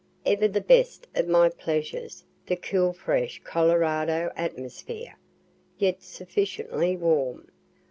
Ever 0.25 0.47
the 0.47 0.61
best 0.61 1.05
of 1.13 1.27
my 1.27 1.47
pleasures 1.47 2.23
the 2.47 2.55
cool 2.55 2.91
fresh 2.91 3.39
Colorado 3.43 4.31
atmosphere, 4.35 5.15
yet 5.77 6.01
sufficiently 6.01 6.97
warm. 6.97 7.51